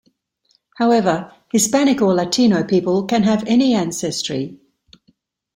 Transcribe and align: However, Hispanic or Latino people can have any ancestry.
However, 0.77 1.31
Hispanic 1.51 2.01
or 2.01 2.15
Latino 2.15 2.63
people 2.63 3.03
can 3.05 3.21
have 3.21 3.43
any 3.45 3.75
ancestry. 3.75 4.59